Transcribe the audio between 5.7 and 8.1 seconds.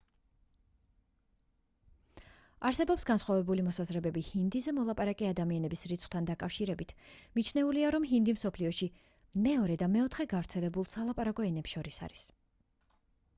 რიცხვთან დაკავშირებით მიჩნეულია რომ